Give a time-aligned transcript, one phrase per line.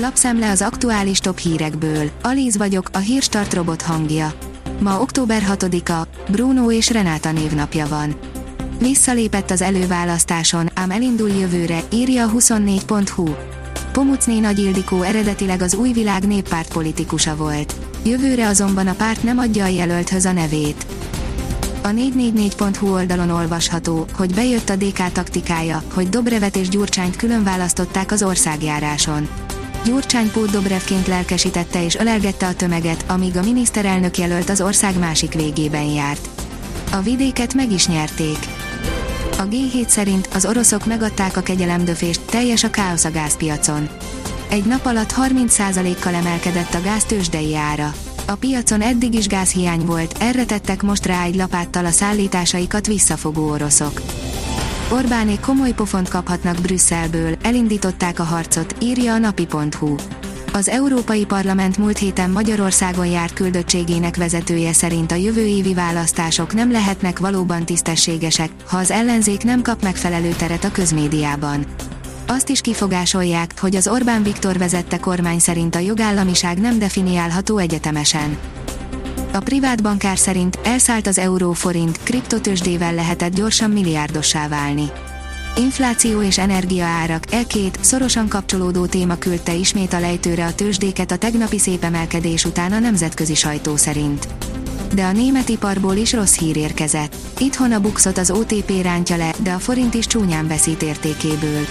[0.00, 2.10] Lapszemle az aktuális top hírekből.
[2.22, 4.32] Alíz vagyok, a hírstart robot hangja.
[4.80, 8.16] Ma október 6-a, Bruno és Renáta névnapja van.
[8.78, 13.28] Visszalépett az előválasztáson, ám elindul jövőre, írja a 24.hu.
[13.92, 17.74] Pomucné Nagy Ildikó eredetileg az új világ néppárt politikusa volt.
[18.04, 20.86] Jövőre azonban a párt nem adja a jelölthöz a nevét.
[21.82, 28.12] A 444.hu oldalon olvasható, hogy bejött a DK taktikája, hogy Dobrevet és Gyurcsányt külön választották
[28.12, 29.28] az országjáráson.
[29.84, 35.32] Gyurcsány Pót Dobrevként lelkesítette és ölelgette a tömeget, amíg a miniszterelnök jelölt az ország másik
[35.32, 36.28] végében járt.
[36.92, 38.38] A vidéket meg is nyerték.
[39.38, 43.88] A G7 szerint az oroszok megadták a kegyelemdöfést, teljes a káosz a gázpiacon.
[44.50, 47.94] Egy nap alatt 30%-kal emelkedett a gáz tőzsdei ára.
[48.26, 53.50] A piacon eddig is gázhiány volt, erre tettek most rá egy lapáttal a szállításaikat visszafogó
[53.50, 54.02] oroszok.
[54.92, 59.94] Orbánék komoly pofont kaphatnak Brüsszelből, elindították a harcot, írja a napi.hu.
[60.52, 66.70] Az Európai Parlament múlt héten Magyarországon járt küldöttségének vezetője szerint a jövő évi választások nem
[66.70, 71.64] lehetnek valóban tisztességesek, ha az ellenzék nem kap megfelelő teret a közmédiában.
[72.26, 78.38] Azt is kifogásolják, hogy az Orbán Viktor vezette kormány szerint a jogállamiság nem definiálható egyetemesen.
[79.32, 84.90] A privát bankár szerint elszállt az euróforint, kriptotősdével lehetett gyorsan milliárdossá válni.
[85.56, 91.16] Infláció és energiaárak, e két szorosan kapcsolódó téma küldte ismét a lejtőre a tőzsdéket a
[91.16, 94.28] tegnapi szép emelkedés után a nemzetközi sajtó szerint.
[94.94, 97.14] De a német iparból is rossz hír érkezett.
[97.38, 101.66] Itthon a buxot az OTP rántja le, de a forint is csúnyán veszít értékéből.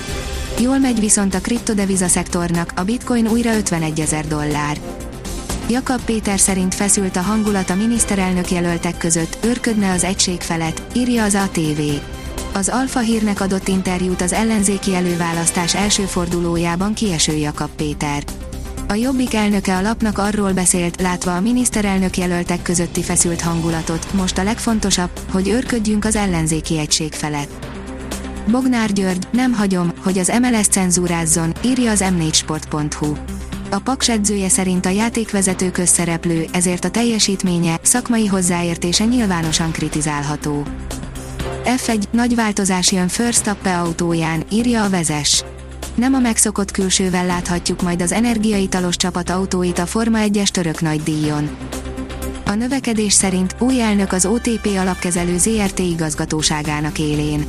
[0.59, 4.77] Jól megy viszont a kriptodeviza szektornak, a bitcoin újra 51 ezer dollár.
[5.69, 11.23] Jakab Péter szerint feszült a hangulat a miniszterelnök jelöltek között, őrködne az egység felett, írja
[11.23, 11.81] az ATV.
[12.53, 18.23] Az Alfa hírnek adott interjút az ellenzéki előválasztás első fordulójában kieső Jakab Péter.
[18.87, 24.37] A Jobbik elnöke a lapnak arról beszélt, látva a miniszterelnök jelöltek közötti feszült hangulatot, most
[24.37, 27.65] a legfontosabb, hogy őrködjünk az ellenzéki egység felett.
[28.51, 33.36] Bognár György, nem hagyom, hogy az MLS cenzúrázzon, írja az m4sport.hu.
[33.69, 40.63] A Paks edzője szerint a játékvezető közszereplő, ezért a teljesítménye, szakmai hozzáértése nyilvánosan kritizálható.
[41.63, 45.43] F1 nagy változás jön First Appe autóján, írja a vezes.
[45.95, 51.49] Nem a megszokott külsővel láthatjuk majd az energiaitalos csapat autóit a Forma 1-es török díjon.
[52.45, 57.47] A növekedés szerint új elnök az OTP alapkezelő ZRT igazgatóságának élén.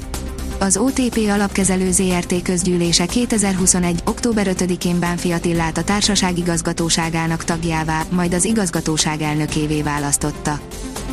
[0.61, 4.01] Az OTP alapkezelő ZRT közgyűlése 2021.
[4.05, 10.61] október 5-én Bánfi Attillát a társaság igazgatóságának tagjává, majd az igazgatóság elnökévé választotta.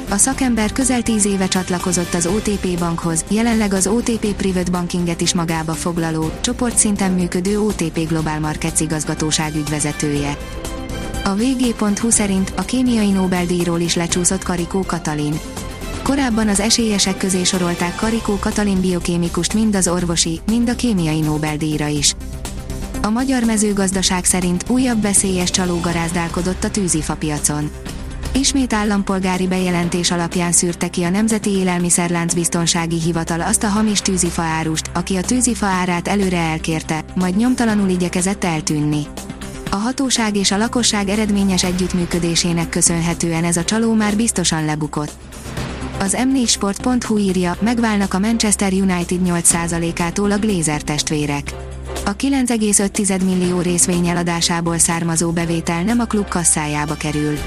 [0.09, 5.33] A szakember közel 10 éve csatlakozott az OTP bankhoz, jelenleg az OTP Private Bankinget is
[5.33, 10.37] magába foglaló, csoportszinten működő OTP Global Markets igazgatóság ügyvezetője.
[11.23, 15.39] A vg.hu szerint a kémiai Nobel-díjról is lecsúszott Karikó Katalin.
[16.05, 21.87] Korábban az esélyesek közé sorolták Karikó Katalin biokémikust mind az orvosi, mind a kémiai Nobel-díjra
[21.87, 22.15] is.
[23.01, 27.69] A magyar mezőgazdaság szerint újabb veszélyes csaló garázdálkodott a tűzifa piacon.
[28.33, 34.41] Ismét állampolgári bejelentés alapján szűrte ki a Nemzeti Élelmiszerlánc Biztonsági Hivatal azt a hamis tűzifa
[34.41, 39.01] árust, aki a tűzifa árát előre elkérte, majd nyomtalanul igyekezett eltűnni.
[39.71, 45.24] A hatóság és a lakosság eredményes együttműködésének köszönhetően ez a csaló már biztosan lebukott.
[45.99, 51.53] Az m4sport.hu írja, megválnak a Manchester United 8%-ától a Glazer testvérek.
[52.05, 57.37] A 9,5 millió részvény eladásából származó bevétel nem a klub kasszájába kerül.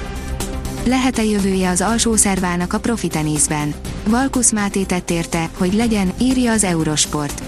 [0.85, 3.73] Lehet-e jövője az alsó szervának a profi teniszben?
[4.07, 7.43] Valkusz Máté tett érte, hogy legyen, írja az Eurosport.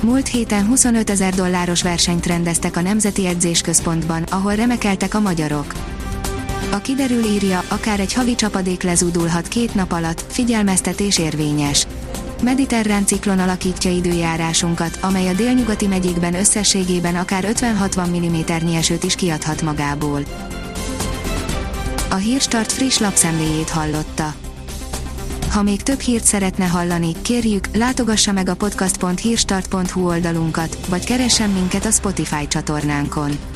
[0.00, 5.74] Múlt héten 25 ezer dolláros versenyt rendeztek a Nemzeti Edzésközpontban, ahol remekeltek a magyarok.
[6.76, 11.86] A kiderül írja, akár egy havi csapadék lezúdulhat két nap alatt, figyelmeztetés érvényes.
[12.42, 19.62] Mediterrán ciklon alakítja időjárásunkat, amely a délnyugati megyékben összességében akár 50-60 mm esőt is kiadhat
[19.62, 20.22] magából.
[22.10, 24.34] A Hírstart friss lapszemléjét hallotta.
[25.50, 31.84] Ha még több hírt szeretne hallani, kérjük, látogassa meg a podcast.hírstart.hu oldalunkat, vagy keressen minket
[31.84, 33.55] a Spotify csatornánkon.